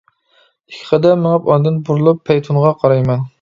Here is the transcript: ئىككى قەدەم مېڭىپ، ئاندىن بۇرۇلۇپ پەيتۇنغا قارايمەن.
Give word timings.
ئىككى 0.71 0.87
قەدەم 0.87 1.21
مېڭىپ، 1.25 1.51
ئاندىن 1.55 1.77
بۇرۇلۇپ 1.91 2.25
پەيتۇنغا 2.31 2.73
قارايمەن. 2.83 3.25